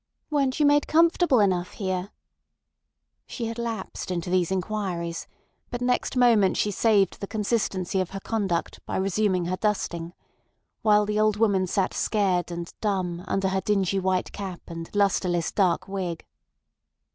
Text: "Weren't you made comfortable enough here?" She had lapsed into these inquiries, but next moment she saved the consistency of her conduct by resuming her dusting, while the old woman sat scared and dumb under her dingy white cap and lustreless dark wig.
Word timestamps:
"Weren't 0.31 0.59
you 0.59 0.65
made 0.65 0.87
comfortable 0.87 1.39
enough 1.39 1.73
here?" 1.73 2.09
She 3.27 3.45
had 3.45 3.59
lapsed 3.59 4.09
into 4.09 4.31
these 4.31 4.49
inquiries, 4.49 5.27
but 5.69 5.79
next 5.79 6.15
moment 6.17 6.57
she 6.57 6.71
saved 6.71 7.19
the 7.21 7.27
consistency 7.27 8.01
of 8.01 8.09
her 8.09 8.19
conduct 8.19 8.83
by 8.87 8.97
resuming 8.97 9.45
her 9.45 9.57
dusting, 9.57 10.13
while 10.81 11.05
the 11.05 11.19
old 11.19 11.37
woman 11.37 11.67
sat 11.67 11.93
scared 11.93 12.49
and 12.49 12.73
dumb 12.81 13.23
under 13.27 13.49
her 13.49 13.61
dingy 13.61 13.99
white 13.99 14.31
cap 14.31 14.61
and 14.67 14.89
lustreless 14.95 15.51
dark 15.51 15.87
wig. 15.87 16.25